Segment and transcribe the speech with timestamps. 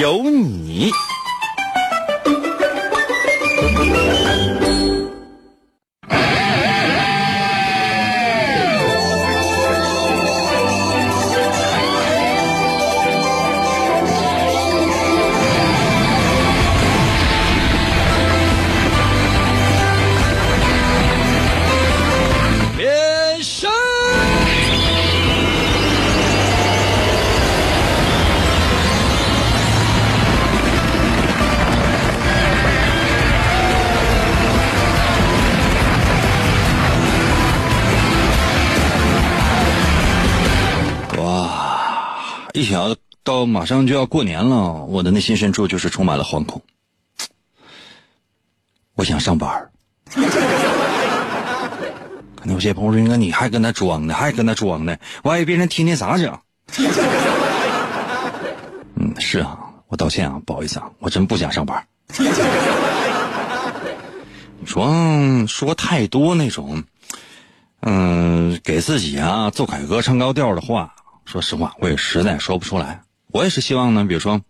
[0.00, 0.90] 有你。
[42.74, 42.88] 哇！
[42.88, 46.60] 一想到马上就要过年了，我的内心深处就是充满了惶恐。
[48.96, 49.70] 我想上班。
[52.36, 56.38] 可能有些朋友说：“哥，你还跟他装呢，还跟他装呢，万一别人听见咋整？”
[58.96, 61.86] 嗯，是啊，我道歉啊，不好意思啊，我真不想上班。
[64.58, 66.84] 你说说太多那种，
[67.80, 70.94] 嗯，给自己啊奏凯歌唱高调的话，
[71.24, 73.02] 说实话，我也实在说不出来。
[73.28, 74.40] 我也是希望呢，比如说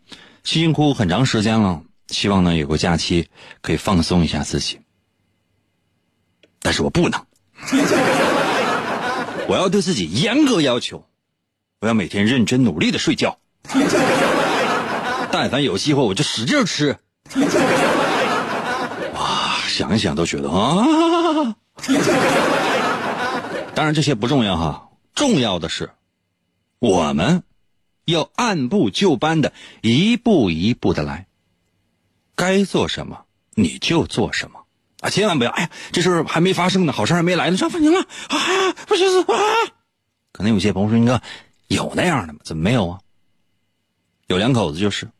[0.42, 3.28] 辛辛苦苦很长时间了，希望呢有个假期
[3.62, 4.80] 可以放松一下自己，
[6.60, 7.24] 但是我不能。
[9.46, 11.06] 我要对自己严格要求，
[11.80, 13.38] 我要每天认真努力的睡觉。
[15.30, 16.96] 但凡有机会，我就使劲吃。
[19.14, 21.56] 哇，想一想都觉得啊。
[23.74, 25.90] 当然这些不重要哈，重要的是，
[26.84, 27.42] 我们
[28.04, 31.26] 要按部就班的一步一步的来。
[32.34, 33.24] 该做什么
[33.54, 34.66] 你就做什么。
[35.00, 35.50] 啊，千万不要！
[35.50, 38.72] 哎呀，这事还没发生呢，好事还没来呢，上反京了啊！
[38.86, 39.72] 不是啊！
[40.32, 41.22] 可能有些朋友说：“你看，
[41.68, 42.40] 有那样的吗？
[42.44, 43.00] 怎么没有啊？”
[44.28, 45.10] 有两口子就是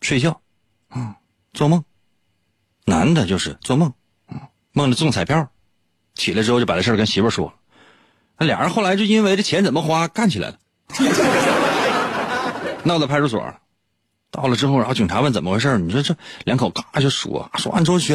[0.00, 0.40] 睡觉，
[0.94, 1.14] 嗯，
[1.52, 1.84] 做梦，
[2.86, 3.92] 男的就是做梦，
[4.28, 4.40] 嗯，
[4.72, 5.50] 梦着中彩票，
[6.14, 7.54] 起来之后就把这事儿跟媳妇说了，
[8.38, 10.56] 那俩人后来就因为这钱怎么花干起来了，
[12.84, 13.42] 闹到派出所。
[14.30, 16.14] 到了之后，然后警察问怎么回事你说这
[16.44, 18.14] 两口嘎就说，说完之后去，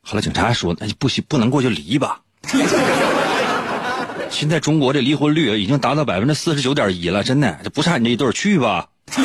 [0.00, 2.20] 后来警察还说，那不行，不能过就离吧。
[4.30, 8.88] 现在中国这离婚率已经达到百分之四十九点一了，真的，这不差你这一对去吧？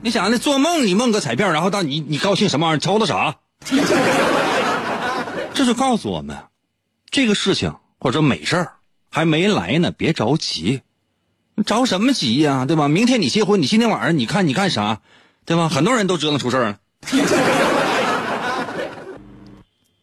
[0.00, 2.80] 你想那做梦，你梦个彩票，然后到你你高兴什么玩意儿？
[2.80, 3.34] 抽的啥？
[5.54, 6.36] 这就告诉我们，
[7.10, 8.72] 这个事情或者没事儿
[9.10, 10.82] 还没来呢，别着急。
[11.66, 12.88] 着什么急呀，对吧？
[12.88, 15.02] 明天你结婚，你今天晚上你看你干啥，
[15.44, 15.68] 对吧？
[15.68, 16.80] 很多人都折腾出事儿了。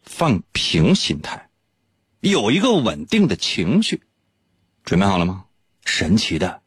[0.04, 1.48] 放平心态，
[2.20, 4.02] 有一个稳定的情绪，
[4.84, 5.44] 准备好了吗？
[5.84, 6.60] 神奇的，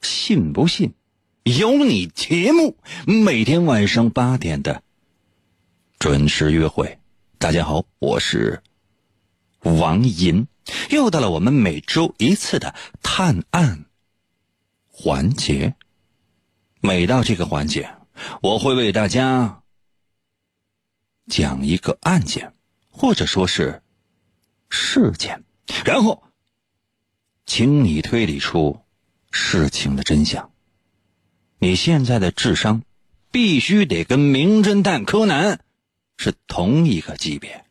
[0.00, 0.94] 信不信？
[1.42, 4.82] 有你节目，每天晚上八点的
[5.98, 6.98] 准时约会。
[7.38, 8.62] 大家好，我是
[9.64, 10.46] 王银。
[10.90, 13.84] 又到了我们每周一次的探案
[14.88, 15.74] 环节。
[16.80, 17.94] 每到这个环节，
[18.42, 19.62] 我会为大家
[21.26, 22.52] 讲一个案件，
[22.90, 23.82] 或者说是
[24.68, 25.44] 事件，
[25.86, 26.22] 然后
[27.46, 28.80] 请你推理出
[29.30, 30.50] 事情的真相。
[31.58, 32.82] 你现在的智商
[33.30, 35.64] 必须得跟名侦探柯南
[36.18, 37.64] 是同一个级别。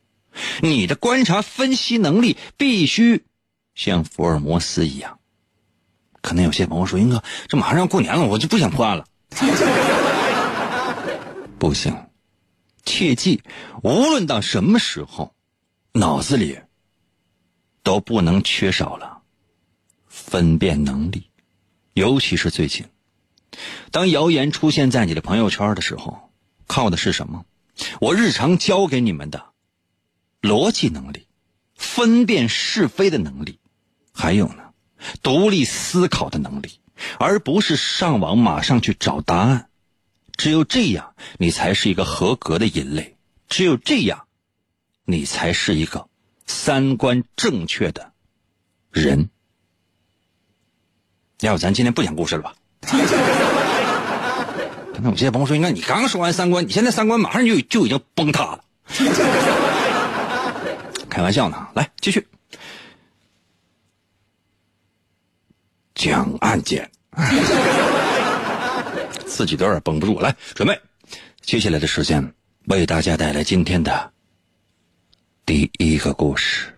[0.62, 3.26] 你的观察分析能力必须
[3.76, 5.20] 像福尔摩斯一样。
[6.22, 9.06] 可能有些朋友说：“英哥，这马上要过年了，我就不想破案了。
[11.60, 12.08] ”不行，
[12.84, 13.42] 切记，
[13.84, 15.34] 无论到什么时候，
[15.94, 16.60] 脑子里
[17.84, 19.22] 都不能缺少了
[20.08, 21.30] 分辨能力，
[21.94, 22.86] 尤其是最近，
[23.92, 26.32] 当谣言出现在你的朋友圈的时候，
[26.68, 27.46] 靠的是什么？
[28.00, 29.53] 我日常教给你们的。
[30.44, 31.26] 逻辑能力、
[31.74, 33.60] 分辨是非的能力，
[34.12, 34.74] 还有呢，
[35.22, 36.82] 独立思考的能力，
[37.18, 39.70] 而不是上网马上去找答案。
[40.36, 43.16] 只有这样，你才是一个合格的人类；
[43.48, 44.28] 只有这样，
[45.06, 46.10] 你才是一个
[46.46, 48.12] 三观正确的
[48.92, 49.30] 人。
[51.40, 52.54] 要不咱今天不讲故事了吧？
[55.02, 58.66] 那有些朋友说，你看你刚说完三观，你现在三观马上就就已经崩塌了。
[61.14, 62.28] 开玩笑呢，来继续
[65.94, 66.90] 讲案件，
[69.28, 70.20] 自己都有点绷不住。
[70.20, 70.82] 来，准备，
[71.42, 72.34] 接下来的时间
[72.66, 74.12] 为大家带来今天的
[75.46, 76.74] 第一个故事。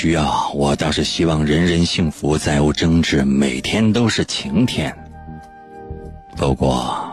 [0.00, 4.96] 需要，我倒是希望人人幸福，再无争执，每天都是晴天。
[6.38, 7.06] 不过，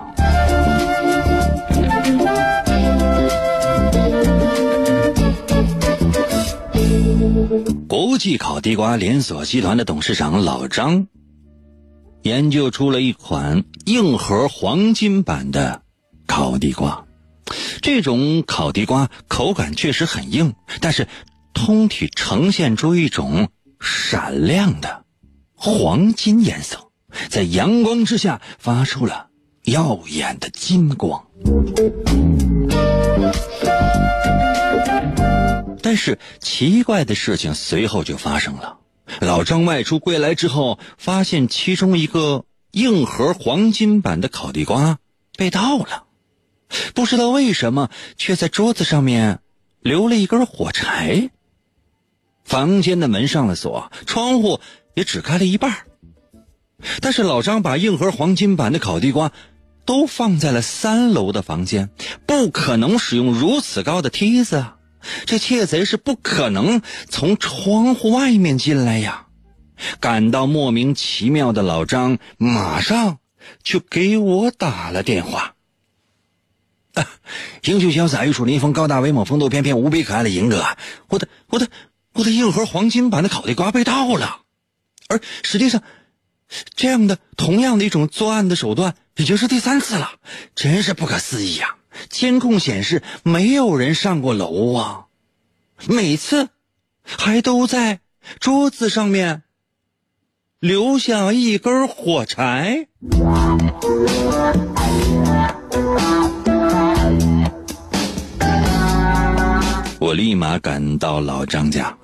[7.90, 11.08] 国际烤地瓜连锁集团的董事长老张
[12.22, 15.82] 研究出了一款硬核黄金版的
[16.26, 17.04] 烤地瓜。
[17.82, 21.06] 这种烤地瓜口感确实很硬，但是
[21.58, 23.50] 通体呈现出一种
[23.80, 25.04] 闪亮的
[25.56, 26.92] 黄金颜色，
[27.30, 29.30] 在阳光之下发出了
[29.64, 31.26] 耀眼的金光。
[35.82, 38.78] 但是奇怪的事情随后就发生了。
[39.20, 45.00] 老张外出归来之后，发现其中一个硬核黄金版的烤地瓜
[45.36, 46.06] 被盗了。
[46.94, 49.40] 不知道为什么，却在桌子上面
[49.82, 51.32] 留了一根火柴。
[52.48, 54.62] 房间的门上了锁，窗户
[54.96, 55.76] 也只开了一半。
[57.02, 59.32] 但是老张把硬核黄金版的烤地瓜
[59.86, 61.90] 都放在了三楼的房间，
[62.26, 64.66] 不可能使用如此高的梯子！
[65.26, 69.28] 这窃贼是不可能从窗户外面进来呀！
[70.00, 73.20] 感到莫名其妙的老张马上
[73.62, 75.54] 就给我打了电话。
[77.64, 80.66] 英俊潇洒、玉树临风、高大威猛、风度翩翩、无比可爱的银哥，
[81.10, 81.68] 我的、我的、
[82.18, 84.42] 我的硬核黄金版的烤地瓜被盗了，
[85.08, 85.84] 而实际上，
[86.76, 90.14] 这样的同样的一种作案的手段已经是第三次了，
[90.56, 91.76] 真是不可思议呀！
[92.10, 95.06] 监控显示没有人上过楼啊，
[95.88, 96.50] 每次
[97.04, 98.00] 还都在
[98.40, 99.44] 桌子上面
[100.60, 102.88] 留下一根火柴。
[110.18, 111.96] 立马赶到老张家，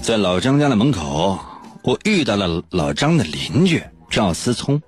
[0.00, 1.40] 在老张家的门口，
[1.82, 4.80] 我遇到了老张的邻居赵思聪，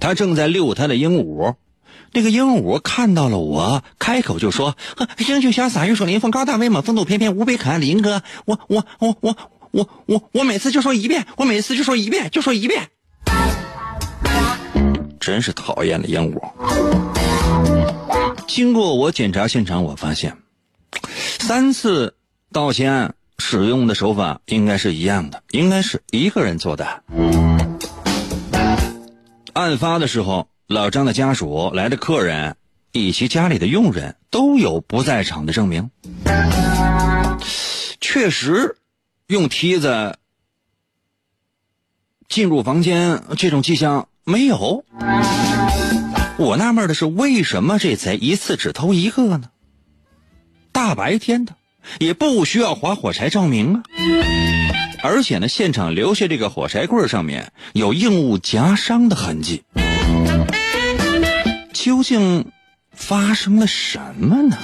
[0.00, 1.56] 他正在遛他的鹦鹉。
[2.14, 4.74] 那个鹦鹉看到了我，开口就说
[5.28, 9.36] ：“英俊潇洒、玉树临风、高大威猛、风度翩翩、无比可爱的林哥，我我我我
[9.72, 12.88] 我我我每次就说一遍，我每次就说一遍，就说一遍。”
[15.20, 17.17] 真是讨厌的鹦鹉。
[18.48, 20.36] 经过我检查现场，我发现
[21.38, 22.16] 三次
[22.50, 27.04] 盗窃案使用的手法应该是一样的，应该是一个人做的。
[29.52, 32.56] 案发的时候，老张的家属、来的客人
[32.90, 35.90] 以及家里的佣人都有不在场的证明，
[38.00, 38.78] 确实
[39.26, 40.16] 用梯子
[42.28, 44.84] 进入房间这种迹象没有。
[46.38, 49.50] 我纳闷的是，为什么这贼一次只偷一个呢？
[50.70, 51.56] 大白天的，
[51.98, 53.82] 也不需要划火柴照明啊。
[55.02, 59.64] 而且呢，现场留下这个火柴棍上面有硬物夹伤的痕迹，
[61.72, 62.46] 究竟
[62.92, 64.56] 发生了什么呢？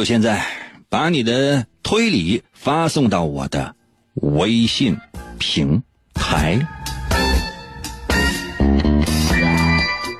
[0.00, 0.46] 就现在，
[0.88, 3.76] 把你的推理发送到我的
[4.14, 4.96] 微信
[5.38, 5.82] 平
[6.14, 6.58] 台。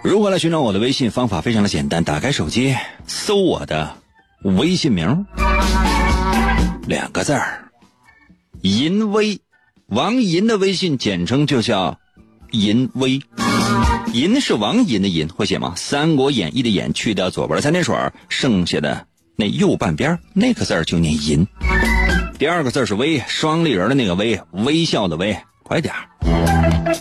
[0.04, 1.10] 如何来寻找我的微信？
[1.10, 3.96] 方法非常的简单，打开手机，搜我的
[4.42, 5.25] 微信名，
[6.87, 7.70] 两个字儿，
[8.60, 9.40] 银威，
[9.87, 11.99] 王银的微信简称就叫
[12.50, 13.22] 银威，
[14.12, 15.72] 银是王银的银，会写吗？
[15.80, 17.96] 《三国演义》的演去掉左边的三点水，
[18.28, 19.06] 剩下的。
[19.40, 21.47] 那右半边那个字儿就念“银”，
[22.38, 25.94] 第二个字是“微”，双立人的那个“微”，微笑的“微”，快点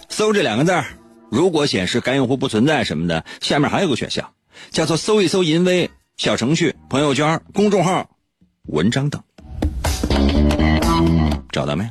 [0.08, 0.86] 搜这两个字儿。
[1.30, 4.32] 如果显示该用户不存在什么的，下面还有个选项，
[4.72, 8.10] 叫做“搜一搜银威”小程序、朋友圈、公众号、
[8.68, 9.22] 文章等，
[11.52, 11.90] 找到没？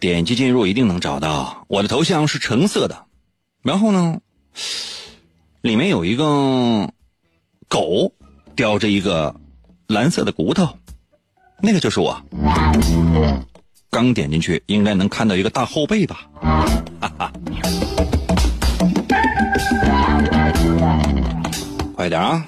[0.00, 1.66] 点击进入一定能找到。
[1.68, 3.04] 我的头像是橙色的，
[3.62, 4.18] 然后呢，
[5.60, 6.90] 里面有一个
[7.68, 8.14] 狗
[8.58, 9.36] 叼着一个
[9.86, 10.76] 蓝色的骨头，
[11.62, 12.20] 那个就是我。
[13.88, 16.28] 刚点进去，应该能看到一个大后背吧？
[16.42, 17.32] 哈哈。
[21.94, 22.44] 快点啊！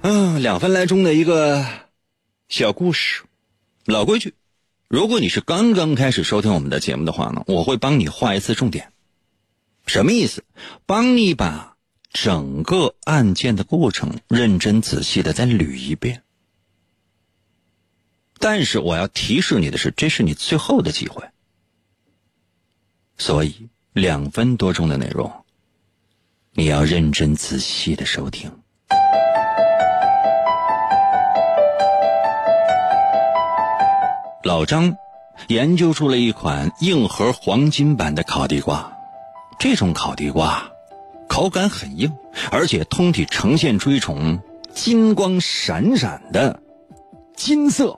[0.00, 1.66] 嗯，两分来钟的一个
[2.48, 3.24] 小故事。
[3.84, 4.32] 老规矩，
[4.88, 8.92] 如果你是刚刚开始收听我们的节目的话呢，我会帮你画一次重点。
[9.84, 10.42] 什么意思？
[10.86, 11.74] 帮你把
[12.20, 16.24] 整个案件的过程认真仔细的再捋一遍。
[18.40, 21.24] 但是我要提示你的是，这是你最后的机会。
[23.18, 25.44] 所以两分多钟的内容，
[26.54, 28.50] 你要认真仔细的收听。
[34.42, 34.96] 老张
[35.46, 38.92] 研究出了一款硬核黄金版的烤地瓜，
[39.60, 40.72] 这种烤地瓜
[41.28, 42.12] 口感很硬，
[42.50, 44.40] 而且通体呈现出一种
[44.74, 46.60] 金光闪闪的
[47.36, 47.96] 金色，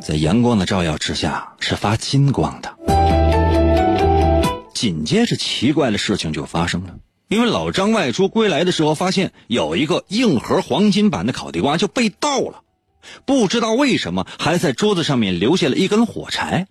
[0.00, 2.74] 在阳光的照耀之下是发金光的。
[4.72, 6.94] 紧接着，奇怪的事情就发生了，
[7.28, 12.62] 因为老张外出归来的时候，发现有一个硬核黄金版的烤地瓜就被盗了。
[13.24, 16.66] 不知道为什么，还在桌子上面留下了一根火柴。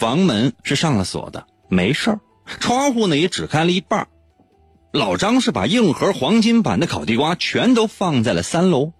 [0.00, 2.20] 房门是上了锁的，没事儿。
[2.58, 4.08] 窗户呢也只开了一半。
[4.92, 8.94] 老张是把硬核黄金版的烤地瓜全都放在了三楼，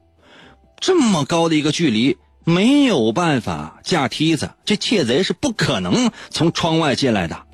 [0.78, 7.46] 这么高的一个距离，没有办法架梯子，这窃贼是不可能从窗外进来的。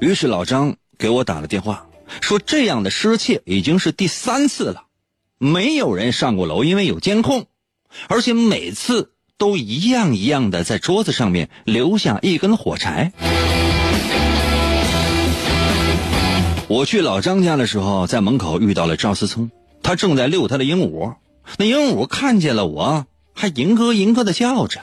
[0.00, 1.86] 于是老张给我打了电话。
[2.20, 4.86] 说这样的失窃已经是第三次了，
[5.38, 7.46] 没有人上过楼，因为有监控，
[8.08, 13.12] 而且每次都一样一样的在桌子上面留下一根火柴。
[16.68, 19.50] 我去老张家的时候，在门口遇到了赵思聪，
[19.82, 21.14] 他正在遛他的鹦鹉，
[21.58, 24.80] 那鹦鹉看见了我，还迎哥迎哥的叫着。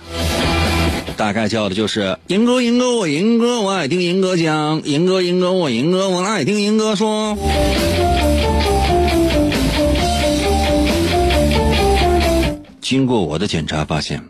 [1.17, 7.37] 大概叫的就是银哥，银哥我银哥，我爱听银哥讲，银哥银哥我银哥，我爱听银哥说。
[12.81, 14.23] 经过我的检查，发现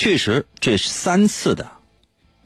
[0.00, 1.72] 确实这三次的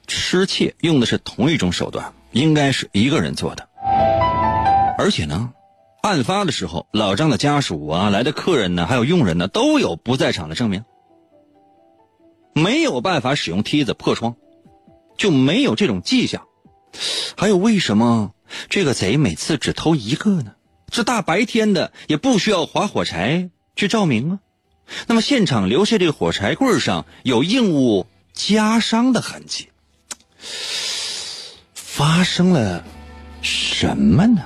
[0.09, 3.69] 失窃用的是同一种手段，应该是一个人做的。
[4.99, 5.53] 而且呢，
[6.03, 10.85] 案发的时候，老张的家属啊，来的客人呢，还有佣人呢，都有不在场的证明。
[12.55, 14.35] 没有办法使用梯子破窗，
[15.17, 16.49] 就没有这种迹象。
[17.37, 18.33] 还有，为什么
[18.69, 20.57] 这个贼每次只偷一个呢？
[20.89, 24.39] 这大白天的也不需要划火柴去照明啊。
[25.07, 29.69] 那么现场留下这个火柴棍上有硬物夹伤的痕迹，
[31.75, 32.85] 发生了
[33.43, 34.43] 什么呢？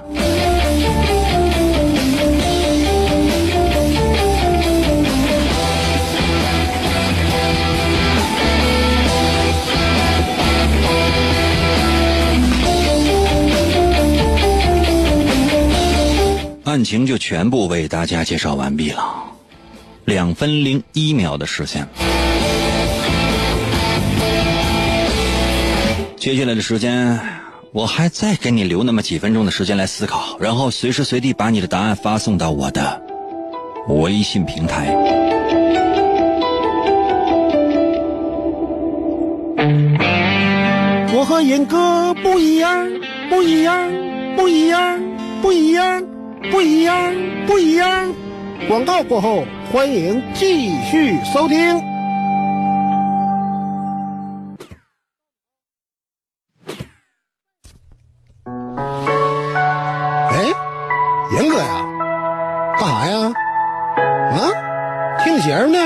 [16.65, 19.25] 案情就全部为大家介绍完毕了，
[20.09, 21.87] 两分零一秒的时间。
[26.17, 27.21] 接下来的时间，
[27.73, 33.03] 我还再给你留那么几分钟的时间来思考，然后随时随地把你的答案发送到我的
[33.89, 34.95] 微信平台。
[41.13, 42.89] 我和严哥不一样，
[43.29, 43.93] 不一样，
[44.39, 44.99] 不一样，
[45.43, 46.03] 不一样。
[46.51, 47.15] 不一样，
[47.47, 48.15] 不一样。
[48.67, 51.79] 广告过后，欢迎继续收听。
[60.31, 60.45] 哎，
[61.33, 61.87] 严哥呀，
[62.79, 63.33] 干啥呀？
[64.33, 64.37] 啊，
[65.23, 65.79] 听弦呢？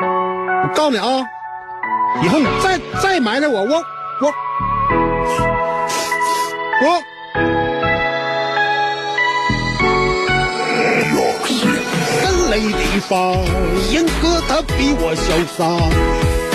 [0.00, 1.24] 我告诉你啊，
[2.24, 4.32] 以后你再再埋汰，我我我。
[12.60, 13.34] 地方，
[13.92, 15.64] 严哥他比我潇洒。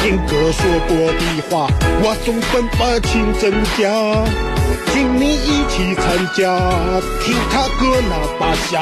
[0.03, 1.70] 严哥说过的话，
[2.01, 2.77] 我总分不
[3.08, 3.79] 清真假。
[4.91, 6.03] 请你一起参
[6.36, 6.41] 加，
[7.24, 8.81] 听他哥那把下，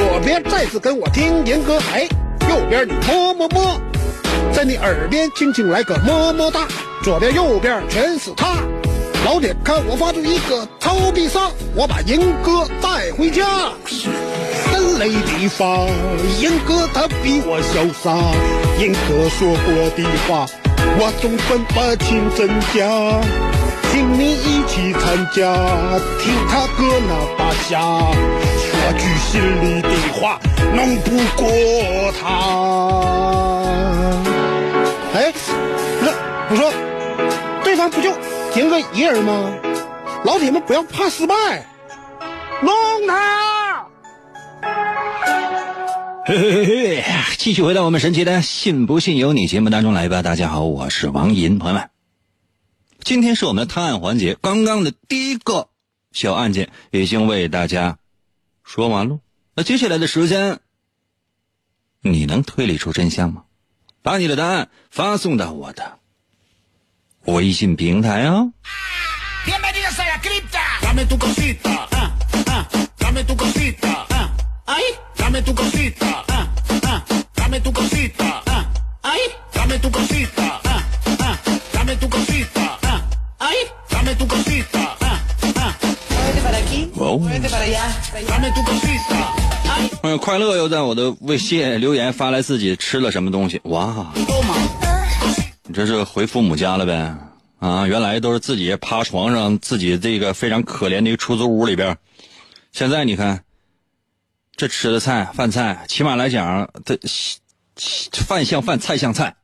[0.00, 2.08] 左边再次跟我听严哥，哎，
[2.48, 3.78] 右边你么么么。
[4.50, 6.66] 在你耳边轻轻来个么么哒，
[7.02, 8.56] 左边右边全是他。
[9.26, 13.72] 老铁，看我发出一个超必杀，我把严哥带回家。
[14.72, 15.86] 人类的发，
[16.40, 18.16] 银哥他比我潇洒，
[18.78, 20.46] 严哥说过的话，
[20.98, 23.20] 我总分不清真假。
[23.92, 25.52] 请你一起参加，
[26.18, 27.78] 听他哥那把下，
[28.80, 30.40] 说句心里的话，
[30.74, 31.46] 弄不过
[32.18, 32.24] 他。
[35.12, 35.30] 哎，
[36.00, 36.08] 那
[36.48, 36.72] 我说，
[37.62, 38.10] 对方不就
[38.58, 39.52] 赢哥一人吗？
[40.24, 41.34] 老铁们不要怕失败，
[42.62, 42.72] 弄
[43.06, 43.84] 他！
[46.24, 47.04] 嘿嘿嘿嘿，
[47.36, 50.22] 继续回到我们神奇的“信不信由你”节目当中来吧。
[50.22, 51.90] 大家好，我是王银，朋友们，
[53.04, 54.38] 今天是我们的探案环节。
[54.40, 55.68] 刚刚的第一个
[56.12, 57.98] 小案件已经为大家
[58.72, 59.18] 说完了，
[59.56, 60.60] 那接下来的时间，
[62.02, 63.42] 你能推理出真相吗？
[64.00, 65.98] 把你的答案发送到我的
[67.24, 68.52] 微信平台啊
[69.44, 69.98] ！Bienvenidos
[90.20, 93.60] 快乐又在我的微信留言发来，自己吃了什么东西？
[93.64, 94.12] 哇，
[95.64, 97.14] 你这是回父母家了呗。
[97.58, 101.98] 啊，原来都是自己趴床上，自己这个非常可怜的一个出租屋里边。
[102.72, 103.44] 现在你看
[104.56, 106.98] 这吃的菜，饭菜起码来讲，这
[108.24, 109.34] 饭像饭菜，像菜，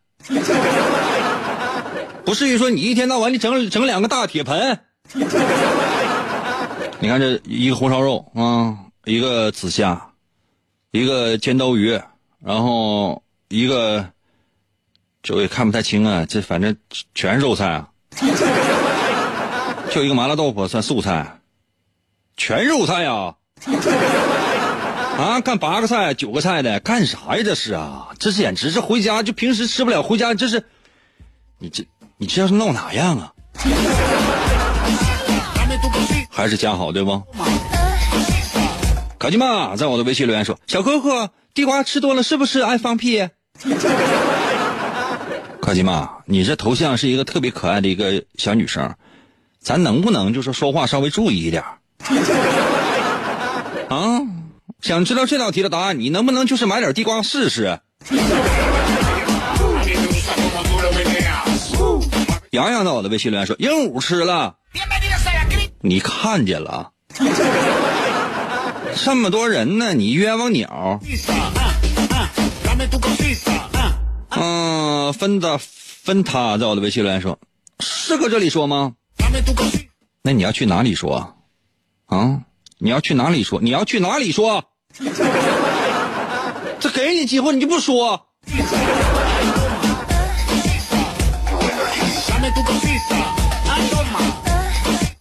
[2.25, 4.81] 不至于说你一天到晚你整整两个大铁盆。
[7.07, 10.11] 你看这一个红烧肉啊，一个紫虾，
[10.91, 12.01] 一个尖刀鱼，
[12.45, 14.05] 然后一个。
[15.23, 16.77] 这我也看不太清啊，这反正
[17.15, 17.91] 全是肉菜啊，
[19.93, 21.39] 就一个麻辣豆腐算素菜，
[22.37, 23.37] 全肉菜啊、
[25.17, 27.43] 啊，干八个菜九个菜的干啥呀？
[27.45, 30.65] 这是啊，这简直是回家就平时吃不了，回家这是，
[31.61, 31.87] 你这
[32.19, 33.33] 你这要是闹哪样啊？
[36.37, 37.23] 还是家好对不？
[39.19, 43.27] 卡金妈在我的微信留言说：“小哥哥，地瓜吃多了是不是爱放屁？”
[45.63, 48.95] 卡金妈，你这头像是一个特别可爱的一个小女生，
[49.63, 51.65] 咱能不能就是说话稍微注意一点？
[53.89, 54.21] 啊，
[54.83, 57.81] 想知道这道题的答案，你能不能就是买点地瓜试试？
[62.51, 64.57] 洋洋在我的微信留言说：“鹦鹉吃了。”
[65.81, 66.91] 你看见了，
[68.97, 71.01] 这么多人呢，你冤枉鸟。
[71.03, 71.53] ah, ah,
[72.11, 72.29] ah,
[74.39, 77.39] 嗯，分的分他在我的微信留言说，
[77.81, 78.95] 是搁这里说吗.
[80.23, 81.37] 那你要去哪里说？
[82.07, 82.43] 啊，
[82.79, 83.61] 你要去哪里说？
[83.61, 84.65] 你要去哪里说？
[86.81, 88.27] 这给你机会你就不说，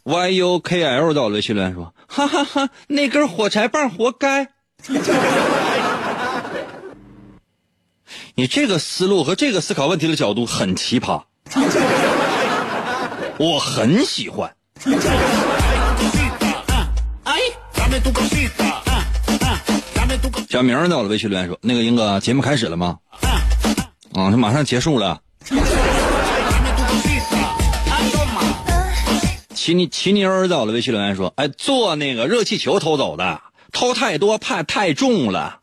[0.05, 4.49] Y U K L 在我的微信留言说，哈哈哈那根火柴棒活该。
[8.35, 11.23] 你这个思路和这个思考问题的角度很奇葩，
[13.39, 14.55] 我很喜欢。
[20.47, 22.99] 小明儿在我的微信留言说：“那个英哥，节目开始了吗？
[24.13, 25.19] 啊，这马上结束了。
[29.65, 35.60] 齐妮齐尼儿在我的微信留言说：“哎，做那个热气球偷走的，偷太多怕太重了。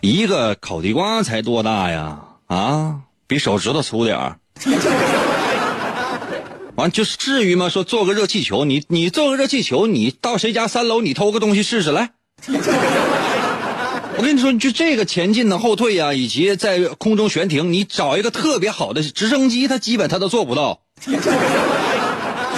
[0.00, 2.18] 一个烤地瓜才多大呀？
[2.46, 4.38] 啊，比手指头粗点儿。
[6.76, 7.68] 完就是至于吗？
[7.68, 12.12] 说做个热气球，你你做个热气球，你到谁家三楼你偷个东西试试来。
[14.16, 20.80] 我跟你说，就这个前进呢、后退呀、以及在空中悬停，你找一个特别好的直升机，它基本它都做不到。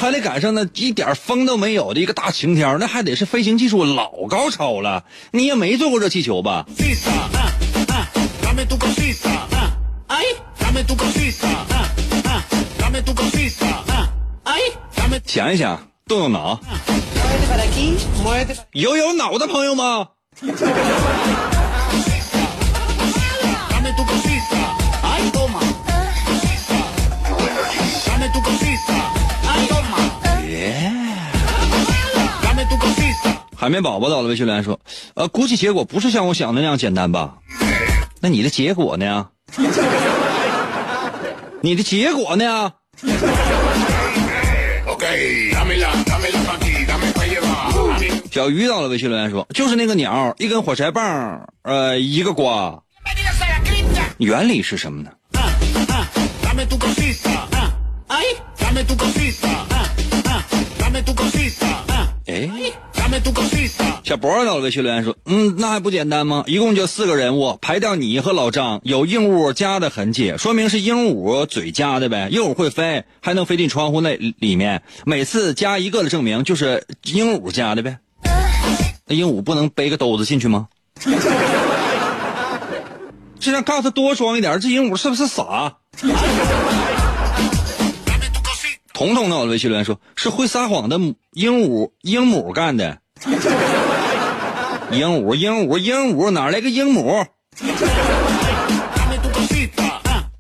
[0.05, 5.03] 还得赶上那一点风都没有的一个大晴天，那还得是飞行技术老高超了。
[5.31, 6.67] 你也没坐过热气球吧？
[15.25, 16.61] 想一想，动动脑，
[18.73, 20.09] 有有脑的朋友吗？
[33.65, 34.79] 海绵宝宝到了微信留言说，
[35.15, 37.37] 呃，估计结果不是像我想的那样简单吧。
[38.21, 39.27] 那你的结果呢？
[41.63, 42.71] 你的结果呢？
[48.31, 52.79] 小鱼到了微信留言说，就是那个鸟，一根火柴棒，呃，一个瓜。
[54.19, 55.11] 原理是什么呢？
[58.09, 58.21] 哎。
[64.05, 66.45] 小博到了微信留言说，嗯，那还不简单吗？
[66.47, 72.29] 一共就四个人物，排掉你和老张，有鹦鹉夹的痕迹，说明是鹦鹉嘴夹的呗。
[72.31, 77.99] 鹦鹉会飞，还能飞进窗户那里面，每次夹一个的证明就是鹦鹉夹的呗。
[79.07, 80.69] 那鹦鹉不能背个兜子进去吗？
[83.41, 85.77] 这让告诉他多装一点，这鹦鹉是不是傻？
[88.93, 92.99] 彤彤到了微信留言说，是会撒谎的母鹦鹉鹦鹉干的。
[94.91, 97.27] 鹦鹉鹦鹉鹦鹉哪来个鹦鹉 ah,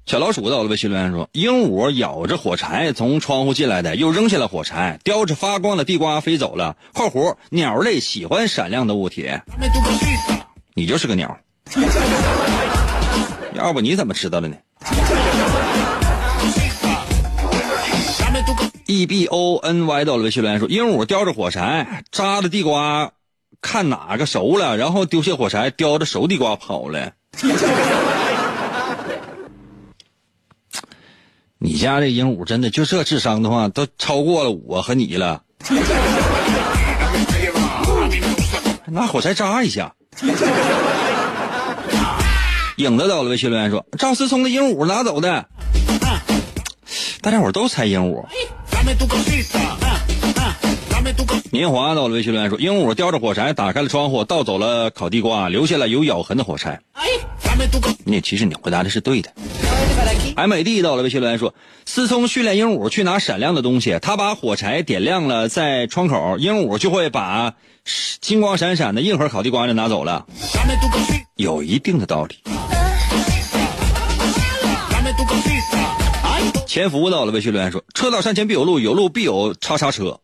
[0.06, 6.76] 小老鼠到了微信留言说，鹦鹉咬着火柴从窗户进来的，又扔下了火柴，叼着发光的地瓜飞走了。
[6.94, 9.30] （括弧鸟类喜欢闪亮的物体.
[10.74, 11.36] 你就是个鸟。
[13.54, 14.56] 要不你怎么知道的呢
[18.86, 23.12] ？E B O N Y 到了微信留言说，鹦鹉叼着火柴扎着地瓜，
[23.60, 27.12] 看哪个熟了，然后丢下火柴，叼着熟地瓜跑了。
[31.58, 35.42] 你家这鹦鹉真的就这智商的话，都超过了我和你了。
[38.86, 39.94] 拿火柴扎一下。
[42.76, 45.48] 影子到了微信留言说，赵思聪的鹦鹉拿走的。
[47.24, 48.22] 大家伙都猜鹦鹉。
[51.50, 56.80] 年华到了微信留言说，鹦鹉叼着火柴打开了窗户，盗走了烤地瓜，留下了有咬痕的火柴。
[56.92, 57.96] Ay, dame tu cosita.
[58.04, 59.30] 你其实你回答的是对的。
[59.30, 60.34] muévete para aquí.
[60.36, 61.54] 艾美蒂到了微信留言说，
[61.86, 67.54] 思聪训练鹦鹉去拿闪亮的东西，他把火柴点亮了在窗口，鹦鹉就会把
[68.20, 70.26] 金光闪闪的硬核烤地瓜就拿走了，
[71.36, 72.36] 有一定的道理。
[76.74, 80.18] 潜伏到了微信留言说，车到山前必有路，有路必有叉叉车，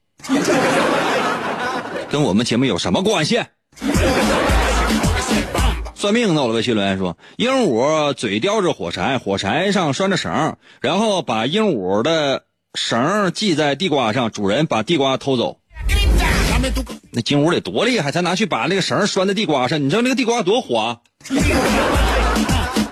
[2.10, 3.40] 跟我们节目有什么关系？
[5.94, 12.42] 算命到了微信留言说，鹦鹉嘴叼着火柴，火柴上拴着绳，然后把鹦鹉的
[12.74, 15.58] 绳系在地瓜上，主人把地瓜偷走。
[17.12, 19.80] 那金鹉得多厉害，才拿去把那个绳拴在地瓜上？
[19.80, 21.00] 你知道那个地瓜多滑？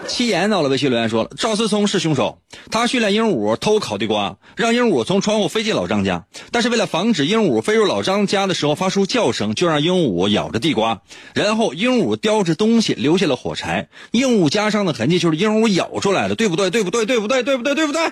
[0.09, 2.38] 七言到了微信留言说了，赵思聪是凶手，
[2.71, 11.03] 他训练鹦鹉偷烤地瓜，让鹦鹉从窗户飞进老张家，但是为了防止鹦鹉飞入老张家的时候发出叫声，就让鹦鹉咬着地瓜，
[11.35, 16.71] 然后鹦鹉叼着东西留下了火柴，鹦鹉家上的痕迹就是鹦鹉咬出来的，对不对？
[16.71, 17.05] 对不对？
[17.07, 17.42] 对不对？
[17.42, 17.75] 对不对？
[17.75, 18.11] 对不对？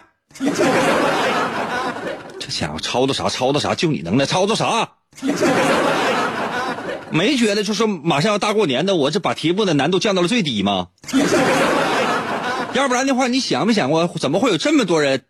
[2.39, 3.29] 这家伙抄的啥？
[3.29, 3.75] 抄的啥？
[3.75, 4.91] 就你能耐，抄的啥？
[7.11, 10.89] 没觉得就是马上要大过年的，我这把题目的难度降到了最低吗？
[12.77, 15.23] 要不然的话，你想没想过，怎么会有这么多人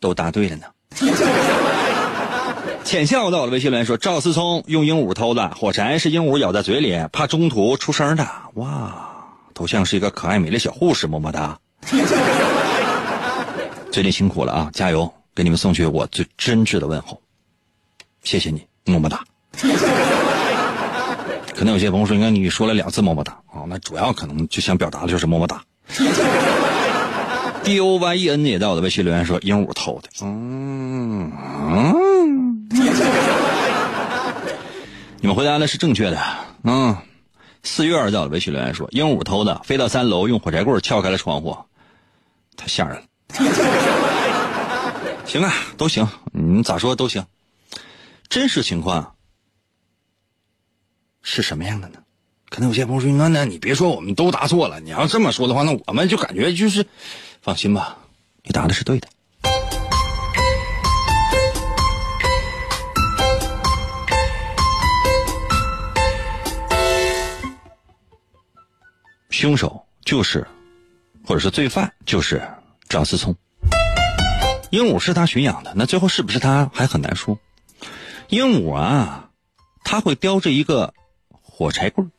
[0.00, 0.66] 都答对了呢？
[2.84, 8.28] 浅笑到我的微信留言说，赵思聪用鹦鹉偷的火柴是鹦鹉咬在嘴里，怕中途出声的。
[8.54, 11.58] 哇，头像是一个可爱美丽小护士，么么哒。
[13.90, 15.10] 最近辛苦了啊，加油！
[15.34, 17.18] 给你们送去我最真挚的问候，
[18.22, 19.24] 谢谢你，么么哒。
[21.56, 25.62] 可能有些朋友说，应该你说了两次么么哒啊，那主要可能就想表达的就是么么哒。
[27.64, 32.68] D O Y E N 也在我的微信留言说鹦鹉偷的，嗯嗯，
[35.20, 36.22] 你们回答的是正确的，
[36.62, 36.96] 嗯。
[37.62, 41.56] 四月在我的微信留言说鹦鹉偷的，飞到三楼用火柴棍撬开了窗户，
[42.58, 43.04] 太吓人了。
[45.24, 47.24] 行啊，都行，你咋说都行。
[48.28, 49.14] 真实情况
[51.22, 52.00] 是什么样的呢？
[52.50, 56.86] 可能有些朋友说：“那那你别说我们都答错了，你要这么说的话，那我们就感觉就是，
[57.44, 57.98] 放心吧
[58.42, 59.08] 你答的是对的。
[69.28, 70.46] 凶手就是
[71.26, 72.42] 或者是罪犯就是
[72.88, 73.36] 张思聪。
[74.70, 77.38] 鹦鹉是他驯养的那最后是不是他还很难说。
[78.28, 79.28] 鹦鹉啊
[79.84, 80.94] 他会叼着一个
[81.42, 82.10] 火柴棍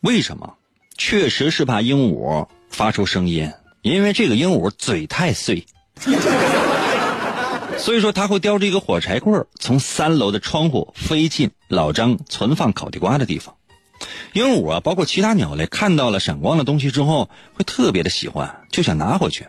[0.00, 0.56] 为什么？
[0.96, 3.52] 确实是怕鹦鹉发出声音
[3.88, 5.66] 因为这个鹦鹉嘴太碎，
[7.78, 13.54] 所以说它会叼着一个火柴棍从三楼的窗户飞进老张存放烤地瓜的地方。
[14.34, 19.46] 鹦鹉啊，包括其他鸟类，看到了闪光的东西之后，会特别的喜欢，就想拿回去。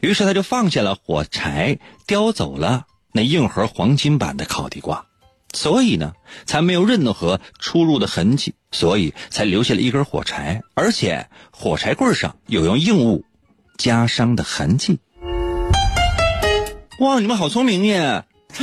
[0.00, 5.04] 于是他就放下了火柴，叼走了那硬核黄金版的烤地瓜。
[5.52, 6.14] 所以呢，
[6.46, 13.26] 才没有任何出入的痕迹，所以才留下了一根火柴，而且火柴棍上有用硬物
[13.82, 15.00] 加伤的痕迹。
[17.00, 18.22] 哇，你们好聪明耶！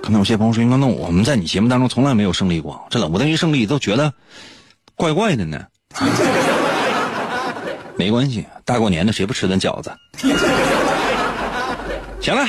[0.00, 4.14] 可能有些朋友说：“那我们在你节目当中从来没有胜利过，这冷不丁一胜利都觉得
[4.94, 5.66] 怪怪的呢。
[7.98, 9.92] ”没关系，大过年的谁不吃顿饺子？
[12.22, 12.48] 行了。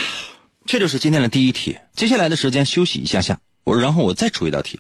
[0.66, 1.78] 这就是今天的第一题。
[1.94, 4.80] 接下来的时间休息一下下，我然后我再出一道题。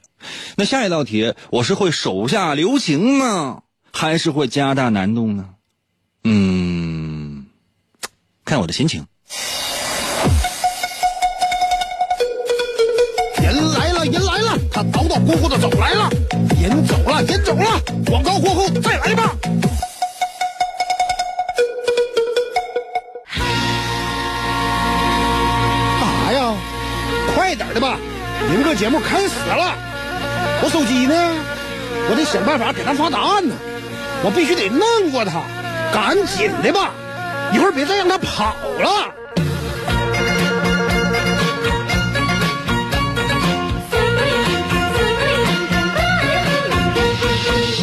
[0.55, 5.49] 那下一道题我是会手下留情呢，还是会加大难度呢？
[6.23, 7.45] 嗯，
[8.45, 9.05] 看我的心情。
[13.41, 16.10] 人来了，人来了，他叨叨咕咕的走来了，
[16.62, 19.36] 人走了，人走了，广告过后再来吧。
[25.99, 26.53] 干啥呀？
[27.34, 27.97] 快点的吧，
[28.49, 29.73] 明个节目开始了。
[30.62, 31.15] 我手机呢？
[32.10, 33.55] 我得想办法给他发答案呢。
[34.23, 35.41] 我必须得弄过他，
[35.91, 36.91] 赶紧的吧，
[37.54, 39.13] 一会儿别再让他跑了。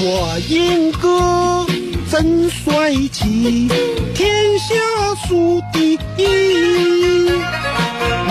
[0.08, 1.66] 我英哥
[2.10, 3.68] 真帅气，
[4.14, 4.74] 天下
[5.26, 7.30] 数第一。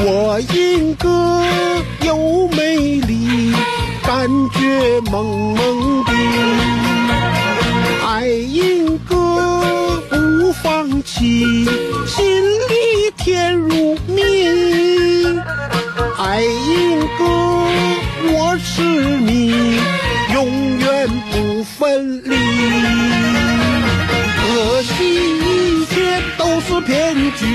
[0.07, 1.43] 我英哥
[2.01, 3.53] 又美丽，
[4.03, 6.64] 感觉萌萌的。
[11.05, 11.65] 放弃，
[12.07, 14.23] 心里甜如蜜。
[16.17, 17.23] 爱英哥，
[18.33, 19.79] 我是你，
[20.33, 22.35] 永远不分离。
[24.41, 27.45] 可惜一切都是骗局，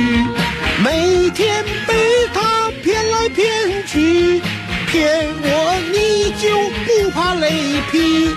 [0.84, 1.94] 每天被
[2.32, 4.40] 他骗来骗去，
[4.86, 6.48] 骗我你就
[6.86, 7.50] 不怕雷
[7.90, 8.30] 劈。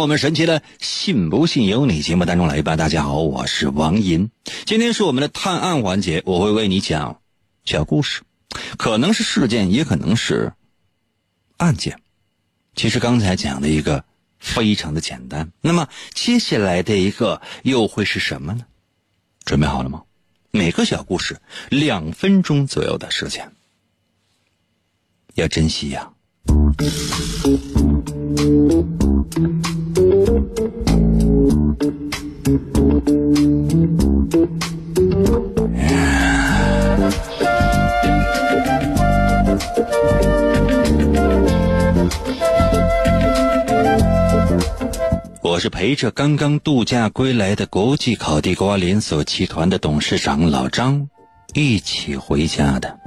[0.00, 2.74] 我们神奇的“信不信由你”节目当中来吧。
[2.74, 4.30] 大家好，我是王银，
[4.64, 7.20] 今天是我们的探案环节，我会为你讲
[7.66, 8.22] 小故事，
[8.78, 10.54] 可能是事件，也可能是
[11.58, 12.00] 案件。
[12.74, 14.06] 其实刚才讲的一个
[14.38, 18.64] 非常的简单，那么接下来的一个又会是什么呢？
[19.44, 20.04] 准备好了吗？
[20.50, 23.52] 每个小故事两分钟左右的时间，
[25.34, 26.10] 要珍惜呀、
[45.42, 51.08] 我是陪着刚刚度假归来的国际烤地瓜连锁集团的董事长老张
[51.54, 52.98] 一起回家的。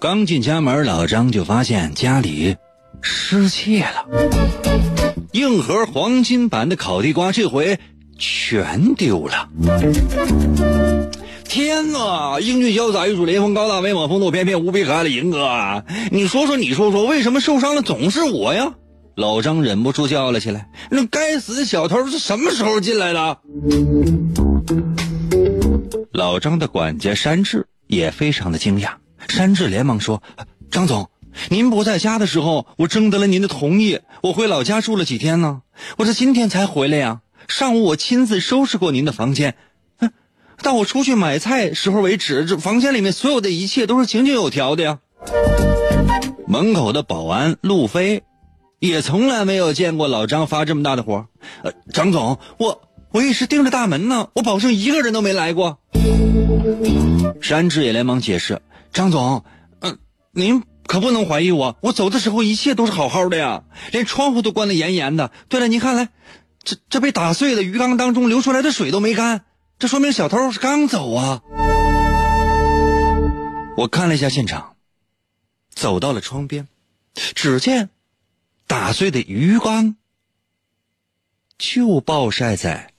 [0.00, 2.56] 刚进家门，老张就发现家里
[3.02, 4.06] 失窃了，
[5.32, 7.78] 硬核黄金版的烤地瓜这回
[8.18, 9.48] 全丢了。
[11.44, 12.40] 天哪！
[12.40, 15.84] 英俊潇洒、玉树临风、高大威猛、风度翩翩、无比可爱的银哥啊！
[16.10, 18.72] 你说说，你说说，为什么受伤的总是我呀？
[19.16, 23.38] 老张忍不住叫了起来：“那该死的小偷是什么时候进来的？”
[26.12, 28.92] 老张的管家山治也非常的惊讶。
[29.28, 30.22] 山治连忙说
[30.72, 31.10] ：“张总，
[31.48, 35.62] 您不在家的时候，我征得了您的同意，我回老家住了几天呢。
[35.96, 37.20] 我是今天才回来呀。
[37.48, 39.56] 上午我亲自收拾过您的房间，
[40.62, 44.98] 到我出去买菜时候为止，这房间里面所有的一切都是井井有条的呀。
[46.46, 48.22] 门口的保安路飞，
[48.78, 51.26] 也从来没有见过老张发这么大的火。
[51.62, 55.78] 呃，张总，我我一直盯着大门呢，我保证一个人都没来过。
[57.40, 58.60] 山治也连忙解释
[58.92, 59.44] ：“张总，
[59.80, 59.98] 嗯、
[60.30, 65.30] 您可不能怀疑我，我走的时候一切都是好好的呀，连窗户都关得严严的。
[65.48, 66.08] 对了，你看来，
[66.62, 69.44] 这这被打碎的鱼缸当中流出来的水都没干，
[69.78, 71.42] 这说明小偷是刚走啊。”
[73.74, 74.76] 我看了一下现场，
[75.74, 76.68] 走到了窗边，
[77.14, 77.88] 只见
[78.66, 79.96] 打碎的鱼缸
[81.56, 82.92] 就暴晒在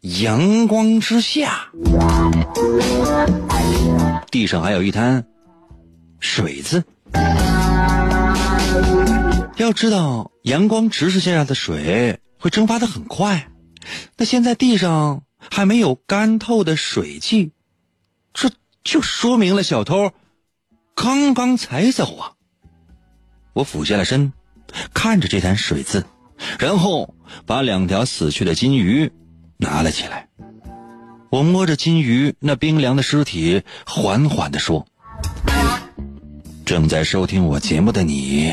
[0.00, 1.70] 阳光之下，
[4.30, 5.26] 地上还有一滩
[6.20, 6.84] 水渍。
[9.56, 13.50] 要知道，阳光直射下的水会蒸发的很快，
[14.16, 17.52] 那现在地上还没有干透的水迹，
[18.32, 18.50] 这
[18.84, 20.12] 就说明了小偷
[20.94, 22.32] 刚刚才走啊！
[23.52, 24.32] 我俯下了身，
[24.94, 26.04] 看着这滩水渍，
[26.60, 29.10] 然后把两条死去的金鱼
[29.56, 30.28] 拿了起来。
[31.30, 34.86] 我摸着金鱼那冰凉的尸体，缓缓地说
[36.68, 38.52] ：“正在收听我节目的你，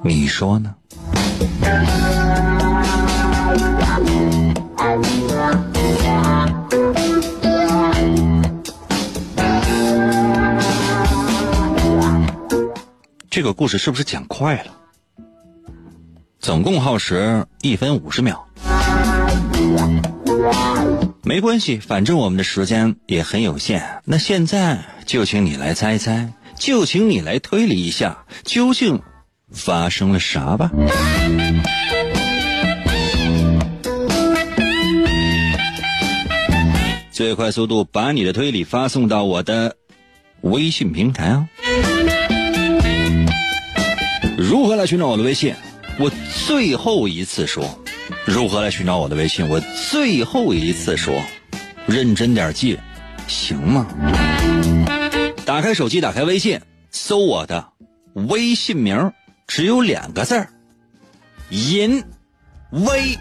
[0.00, 0.72] 你说呢？”
[13.28, 14.70] 这个故事是不是讲快了？
[16.38, 18.46] 总共耗时一分五十秒。
[21.22, 23.82] 没关系，反正我们的时间也很有限。
[24.04, 29.00] 那现在就请你来猜猜，就请你来推理一下，究竟
[29.52, 30.70] 发生了啥吧。
[37.12, 39.76] 最快速度把你的推理发送到我的
[40.40, 41.46] 微信平台啊！
[44.38, 45.54] 如何来寻找我的微信？
[45.98, 46.10] 我
[46.46, 47.78] 最后一次说，
[48.26, 49.48] 如何来寻找我的微信？
[49.48, 51.14] 我最后一次说，
[51.86, 52.78] 认真点记，
[53.26, 53.86] 行吗？
[55.44, 57.68] 打开手机，打开微信，搜我的
[58.14, 59.12] 微信名，
[59.46, 60.48] 只有两个字儿，
[61.50, 62.04] 银
[62.70, 63.18] 威。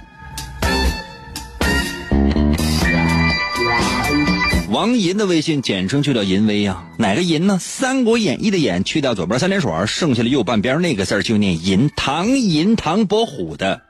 [4.69, 7.55] 王银的微信简称就叫银威啊，哪个银呢？
[7.59, 11.89] 《三国演义》的演去掉左边三点水，剩下的右半边那个字就念银。
[11.95, 13.81] 唐银唐伯虎的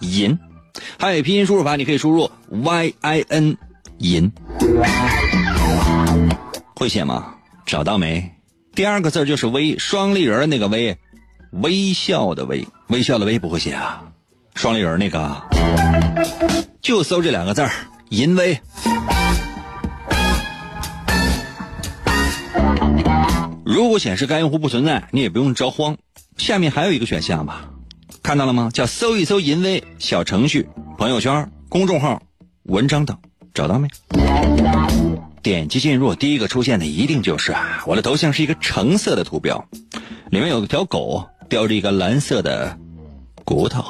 [0.00, 0.38] 银，
[0.98, 3.56] 还有拼音输入法，你可以输入 y i n
[3.98, 4.30] 银。
[6.74, 7.34] 会写吗？
[7.66, 8.34] 找到没？
[8.74, 10.96] 第二个字就是微，双立人那个微，
[11.50, 14.04] 微笑的微，微笑的微不会写啊？
[14.54, 15.36] 双立人那个，
[16.80, 17.70] 就搜这两个字儿，
[18.10, 18.60] 银威。
[23.64, 25.96] 如果显示该用户不存在，你也不用着慌。
[26.36, 27.68] 下面还有一个选项吧，
[28.28, 28.68] 看到了吗？
[28.74, 32.20] 叫搜一搜“淫威”小程序、朋友圈、公众号、
[32.64, 33.16] 文章等，
[33.54, 33.88] 找到没？
[35.42, 39.64] 点击进入，第一个出现的一定就是啊，我的头像是一个橙色的图标，
[40.28, 42.76] 里面有一条狗叼着一个蓝色的
[43.46, 43.82] 骨头。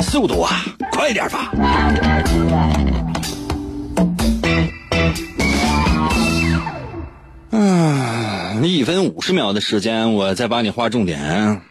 [0.00, 1.52] 速度啊，快点吧！
[7.58, 11.62] 嗯，一分五十秒的时间，我再帮你划重点。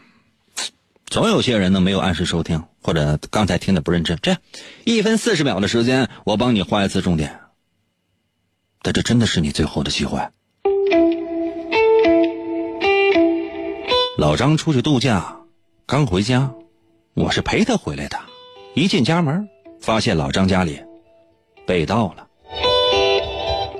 [1.05, 4.17] 总有些人呢没有按时收听，或者刚才听的不认真。
[4.19, 4.41] 这样，
[4.83, 7.39] 一分四十秒的时间，我帮你画一次重点。
[8.81, 10.19] 但这真的是你最后的机会。
[14.17, 15.37] 老张出去度假，
[15.85, 16.51] 刚回家，
[17.13, 18.17] 我是陪他回来的。
[18.73, 19.47] 一进家门，
[19.79, 20.81] 发现老张家里
[21.67, 22.24] 被盗了。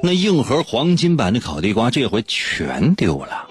[0.06, 3.48] 那硬核黄金版的烤地瓜这回全丢了。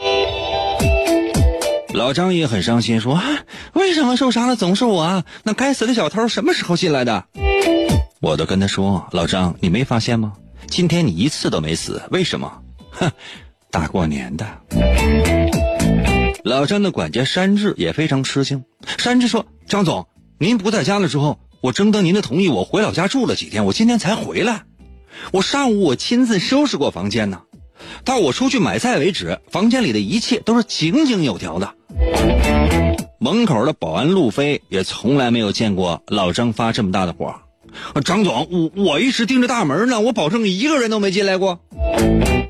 [1.92, 3.24] 老张也很伤心，说：“啊，
[3.72, 5.24] 为什么受伤的总是我啊？
[5.42, 7.24] 那该死的小偷什么时候进来的？”
[8.22, 10.34] 我都跟他说：“老张，你没发现吗？
[10.68, 12.62] 今天你一次都没死，为什么？
[12.92, 13.10] 哼，
[13.72, 14.46] 大过年的。”
[16.44, 18.64] 老张的管家山治也非常吃惊。
[18.96, 20.06] 山治说：“张总，
[20.38, 24.62] 您不在家的时候，我征得您的同意，我回老家住了几天，我今天才回来。
[25.32, 27.40] 我上午我亲自收拾过房间呢，
[28.04, 31.74] 到我出去买菜为止，房间里的一切都是井井有条的。”
[33.20, 37.34] 门口的保安路飞也从来没有见过老张发这么大的火。
[38.04, 41.58] 张总，我我一直盯着大门呢，我保证一个人都没进来过。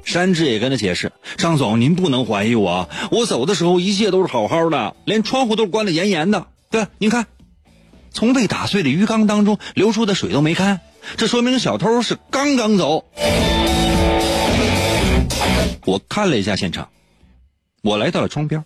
[0.04, 6.46] 山治也跟他解释：“张总，您不能怀疑我，我走的时候一切都是好好的，连窗户都关得严严的。
[6.70, 7.26] 对，您看，
[8.10, 10.80] 从被打碎的鱼缸当中流出的水都没干，
[11.16, 13.04] 这说明小偷是刚刚走。
[15.84, 16.88] 我看了一下现场，
[17.82, 18.64] 我来到了窗边，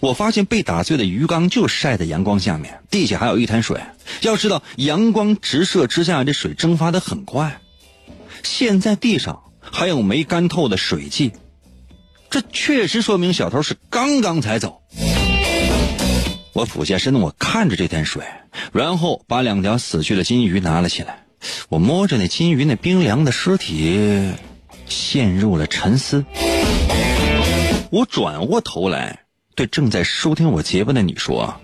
[0.00, 3.80] 我发现被打碎的鱼缸就晒在阳光下面，地下还有一滩水。
[4.22, 7.60] 要知道，阳光直射之下，这水蒸发的很快。
[8.42, 11.32] 现在地上还有没干透的水迹，
[12.30, 14.82] 这确实说明小偷是刚刚才走。
[16.52, 18.24] 我俯下身，我看着这滩水，
[18.72, 21.23] 然后把两条死去的金鱼拿了起来。
[21.68, 24.32] 我摸着那金鱼那冰凉的尸体，
[24.86, 26.24] 陷入了沉思。
[27.90, 29.20] 我转过头来，
[29.54, 31.60] 对正在收听我节目的你说：“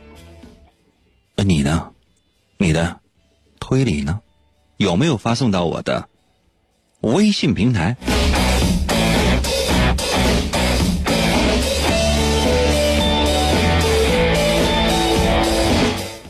[1.36, 1.90] 呃，你呢？
[2.58, 3.00] 你的
[3.58, 4.20] 推理呢？
[4.76, 6.08] 有没有发送到我的
[7.00, 7.96] 微信平台？”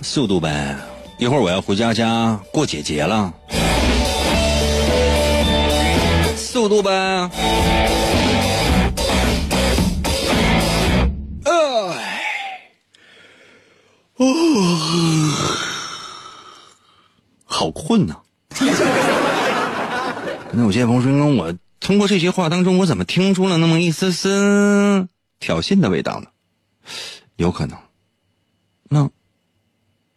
[0.03, 0.77] 速度呗，
[1.21, 3.31] 一会儿我要回家家过姐姐了。
[6.35, 6.91] 速度呗。
[11.45, 11.95] 哦，
[17.45, 18.17] 好困呐、
[20.53, 25.07] 那有些朋友说，我通过这些话当中，我怎么听出了那么一丝丝
[25.39, 26.29] 挑衅的味道呢？
[27.37, 27.77] 有可能。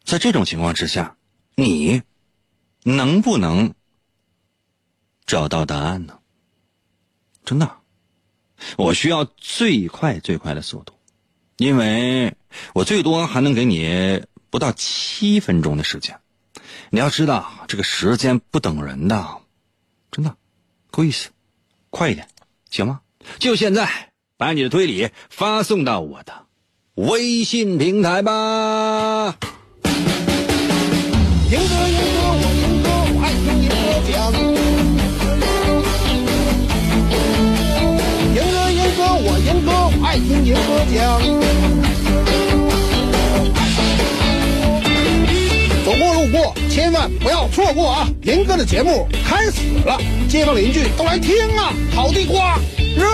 [0.03, 1.17] 在这种情况之下，
[1.55, 2.01] 你
[2.83, 3.73] 能不能
[5.25, 6.19] 找到答案呢？
[7.45, 7.77] 真的，
[8.77, 10.93] 我需要最快最快的速度，
[11.57, 12.35] 因为
[12.73, 16.19] 我最多还能给你不到七分钟的时间。
[16.89, 19.41] 你要知道，这个时间不等人的，
[20.11, 20.35] 真的，
[20.91, 21.29] 够意思，
[21.89, 22.27] 快一点，
[22.69, 23.01] 行吗？
[23.39, 26.45] 就现在，把你的推理发送到我的
[26.95, 29.37] 微信平台吧。
[31.53, 34.11] 赢哥，严哥，我赢哥，我爱听严哥讲。
[38.33, 40.97] 赢哥，严哥，我赢哥，我爱听严哥讲。
[45.85, 48.09] 走过路过，千万不要错过啊！
[48.23, 51.71] 严哥的节目开始了，街坊邻居都来听啊！
[51.93, 52.57] 好地瓜，
[52.97, 53.05] 热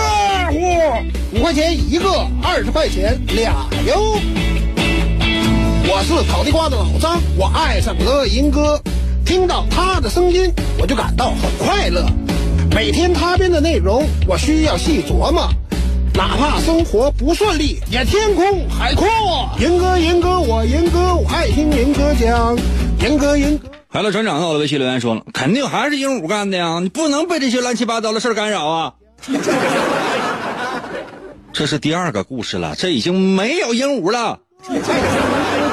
[0.50, 4.18] 乎，五块钱一个，二十块钱俩哟。
[5.92, 8.80] 我是烤地瓜的老张，我爱上了银哥，
[9.26, 12.06] 听到他的声音，我就感到很快乐。
[12.72, 15.48] 每天他编的内容，我需要细琢磨，
[16.14, 19.08] 哪怕生活不顺利，也天空海阔。
[19.58, 22.56] 银哥，银哥，我银哥，我爱听银哥讲，
[23.00, 23.68] 银哥，银哥。
[23.88, 26.78] 海乐船长到了，微信留言说了，肯定还是鹦鹉干的呀！
[26.80, 28.94] 你不能被这些乱七八糟的事干扰啊！
[31.52, 34.38] 这是第二个故事了，这已经没有鹦鹉了。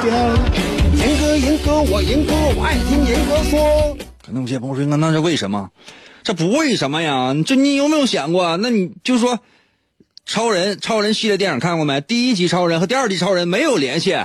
[0.06, 3.96] 严哥，严哥，我严哥，我爱听严哥说。
[4.24, 5.70] 可能有些朋友说，那那是为什么？
[6.22, 7.34] 这不为什么呀？
[7.44, 8.56] 这你有没有想过？
[8.58, 9.40] 那你就说，
[10.24, 12.00] 超人，超人系列电影看过没？
[12.00, 14.16] 第一集超人和第二集超人没有联系，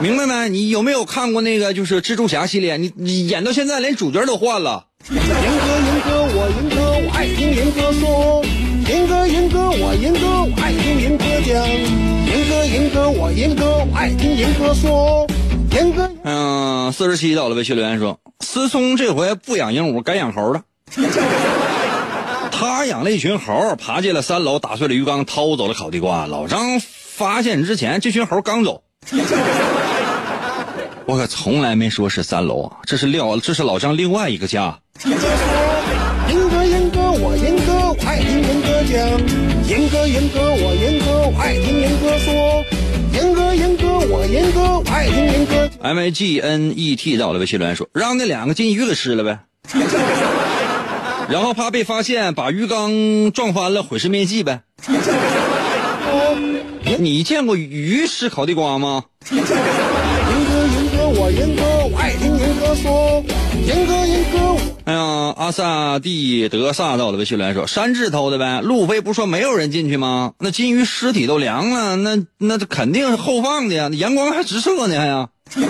[0.00, 0.48] 明白没？
[0.48, 2.78] 你有没有看过那个就是蜘蛛侠系列？
[2.78, 4.86] 你你演到现在连主角都换了。
[5.10, 8.42] 严哥，严哥，我严哥，我爱听严哥说。
[8.88, 12.23] 严哥，严哥，我严哥，我爱听严哥讲。
[12.66, 15.26] 严哥，我严哥，我爱听严哥说。
[15.70, 20.62] 严哥，嗯，四十七到了，微信留言说，思聪这回不养鹦鹉，改养猴了。
[22.52, 26.26] 他养了一群猴，爬进了三楼，打碎了鱼缸，偷走了烤地瓜。
[26.26, 28.82] 老张发现之前，这群猴刚走。
[31.06, 34.78] 我可从来没说是三楼啊，这是廖，这是老张另外一个家。
[35.04, 35.18] 严
[36.48, 38.94] 哥，严哥，我严哥，我爱听严哥讲。
[39.68, 41.80] 严哥，严哥，我严哥，我爱听
[44.34, 45.70] 哥，我严哥，我爱听严哥。
[45.80, 49.38] M A G N E T 到了微信留言说，让那两个金鱼给吃了呗。
[51.28, 54.62] 然后怕被发现，把鱼缸撞翻了，毁尸灭迹呗。
[56.98, 59.04] 你见过鱼吃烤地瓜吗？
[59.30, 61.62] 云哥，云哥，我云哥，
[61.92, 63.24] 我爱听云哥说。
[63.66, 64.38] 严哥，严哥，
[64.84, 68.60] 哎呀，阿萨蒂德萨到了微信来说，山治偷的呗。
[68.60, 70.32] 路飞不说没有人进去吗？
[70.40, 75.28] 那金鱼尸体都凉了，那那这肯定是后放的呀，阳光还直射呢还呀。
[75.56, 75.68] 严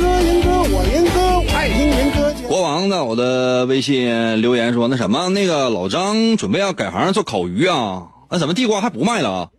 [0.00, 2.32] 哥，严哥，我严哥，我爱听严哥。
[2.48, 9.50] 国王在我的微信留言说，那什么，那个老张准备要改行做烤鱼啊，那怎么地瓜还不卖了？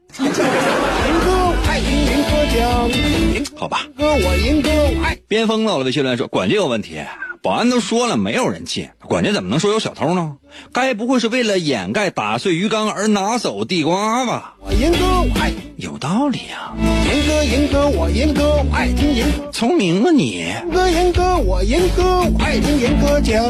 [3.59, 3.85] 好吧。
[3.97, 5.17] 哥，我赢哥，我爱。
[5.27, 7.01] 边锋到了微信留言说，管这个问题，
[7.43, 10.37] 保安都说了没有人进，管家怎么能说有小偷呢？
[10.71, 14.55] 该不会是为了掩盖打碎鱼缸而拿走地瓜吧？
[14.61, 16.73] 我赢哥我爱有道理啊，
[17.05, 19.51] 严哥严哥我赢哥我爱听赢哥。
[19.51, 20.31] 聪明啊你！
[20.37, 23.45] 严哥严哥我赢哥我爱听赢哥讲。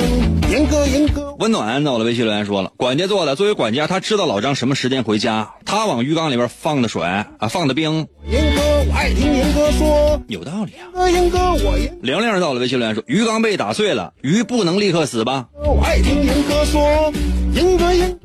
[0.51, 3.35] 赢哥赢哥温暖在我的微信留言说了，管家做的。
[3.35, 10.19] 作为管家，他知道老张什么时间回家，他往鱼缸里边放的水啊，放的冰，赢哥我爱听严哥说。
[10.27, 11.07] 有道理啊。
[11.09, 15.47] 严哥严哥我严玲玲到了微信留言说，鱼缸被打碎了，鱼不能立刻死吧？
[15.63, 17.13] 我爱听严哥说。
[17.53, 18.19] 严哥银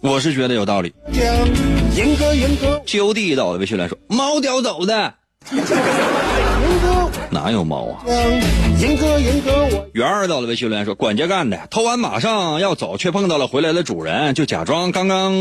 [0.00, 0.92] 我是觉得有道理。
[1.12, 1.24] 讲。
[1.96, 5.14] 严哥银哥就地到了微信留言说，猫叼走的，
[5.52, 5.64] 严
[6.82, 8.04] 哥哪有猫啊？
[8.06, 8.16] 讲。
[8.78, 15.34] 严哥严哥我圆儿到了微信留言说，管家干的，偷完马上要走，却碰到了回来的主人，就假装刚刚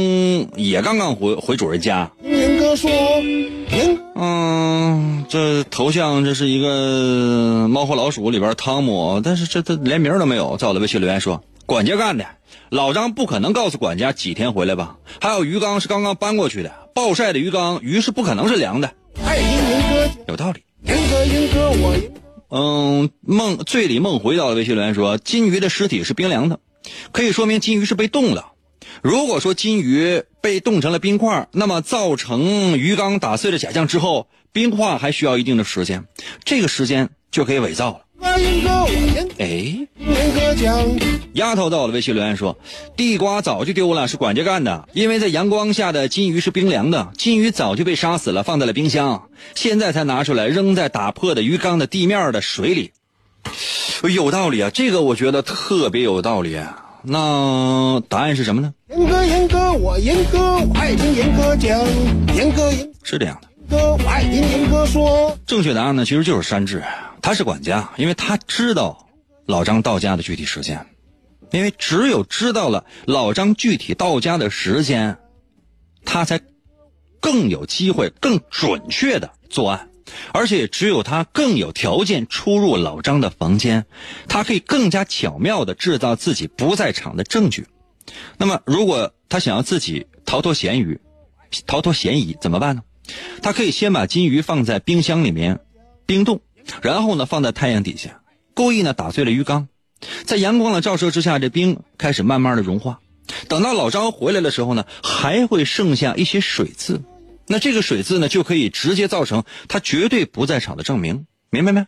[0.55, 2.09] 也刚刚回回主人家。
[2.23, 2.89] 严哥说。
[2.89, 10.57] 严嗯，这头像这是一个《猫和老鼠》里边汤姆，但是这这连名都没有。
[10.57, 12.25] 在我的微信留言说，管家干的，
[12.69, 14.95] 老张不可能告诉管家几天回来吧？
[15.21, 18.89] 还有鱼缸是刚刚搬过去的，暴晒的鱼缸，鱼是不可能是凉的，
[19.23, 20.09] 爱听严哥。
[20.29, 20.61] 有道理。
[20.87, 21.95] 严哥严哥我
[22.49, 26.59] 嗯，梦醉里梦回到了微信留言说，金鱼的尸体是冰凉的，
[27.11, 28.53] 可以说明金鱼是被冻了。
[29.01, 36.05] 如果说金鱼被冻成了冰块，那么造成鱼缸打碎了假象之后，冰块还需要一定的时间，
[36.45, 38.01] 这个时间就可以伪造了。
[38.19, 39.47] 哎，
[39.97, 40.77] 严哥讲。
[41.33, 42.57] 丫头到了微信留言说，
[42.95, 52.91] 地瓜早就丢了，是管家干的，因为在阳光下的金鱼是冰凉的，金鱼早就被杀死了，放在了冰箱，现在才拿出来扔在打破的鱼缸的地面的水里。
[54.03, 56.55] 有道理啊，这个我觉得特别有道理。
[56.55, 58.73] 啊那答案是什么呢？
[58.89, 61.79] 严哥严哥我严哥我爱听严哥讲。
[62.35, 65.37] 严哥严是这样的，哥我爱听严哥说。
[65.45, 66.83] 正确答案呢其实就是山治，
[67.27, 69.09] 他是管家，因为他知道
[69.45, 70.87] 老张到家的具体时间，
[71.51, 75.17] 因为只有知道了老张具体到家的时间，
[76.05, 76.39] 他才
[77.19, 79.89] 更有机会、更准确的作案，
[80.31, 83.85] 而且只有他更有条件出入老张的房间，
[84.29, 87.67] 他可以更加巧妙的制造自己不在场的证据。
[88.37, 90.97] 那么，如果他想要自己逃脱嫌疑，
[91.65, 92.83] 逃脱嫌疑怎么办呢？
[93.41, 95.59] 他可以先把金鱼放在冰箱里面
[96.05, 96.39] 冰冻，
[96.81, 98.21] 然后呢放在太阳底下，
[98.53, 99.67] 故意呢打碎了鱼缸，
[100.25, 102.99] 在阳光的照射之下，这冰开始慢慢的融化。
[103.47, 107.01] 等到老张回来的时候呢，还会剩下一些水渍，
[107.45, 111.85] 那这个水渍呢就可以直接造成他绝对不在场的证明，明白没？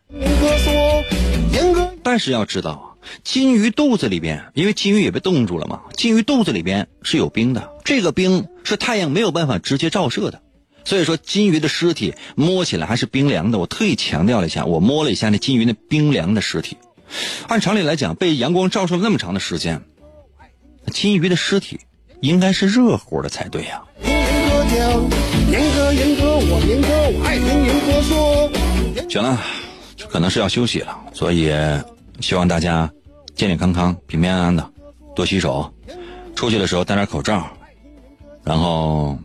[2.02, 2.86] 但是要知道啊，
[3.24, 10.42] 金鱼肚子里边，因为金鱼也被冻住了嘛，金鱼肚子里边是有冰的，这个冰是太阳没有办法直接照射的，
[10.86, 13.60] 所以说金鱼的尸体摸起来还是冰凉的。
[13.60, 16.78] 我特意强调了一下，我摸了一下那金鱼那冰凉的尸体，
[17.48, 19.82] 按常理来讲，被阳光照射了那么长的时间，
[20.92, 21.80] 金鱼的尸体
[22.22, 23.84] 应该是热乎的才对呀、
[29.08, 29.40] 行了，
[30.10, 31.52] 可能是要休息了，所以
[32.20, 32.92] 希望大家
[33.36, 34.72] 健健康康、平平安安的，
[35.16, 35.74] 多洗手，
[36.36, 37.48] 出去的时候戴点口罩，
[38.44, 39.18] 然后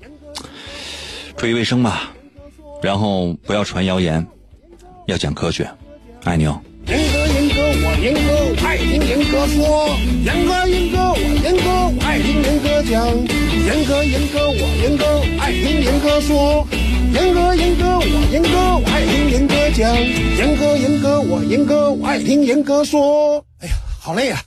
[1.37, 2.11] 注意卫生吧，
[2.83, 4.27] 然后不要传谣言，
[5.07, 5.69] 要讲科学，
[6.25, 6.59] 爱你哦。
[6.87, 9.97] 严哥严哥我严哥我爱听严哥说。
[10.25, 13.07] 严哥严哥我严哥我爱听严哥讲。
[13.67, 16.67] 严哥严哥我严哥我爱听严哥说。
[17.13, 19.95] 严哥严哥我严哥我爱听严哥讲。
[19.97, 23.45] 严哥严哥我严哥我爱听严哥说。
[23.61, 24.41] 哎呀，好累呀、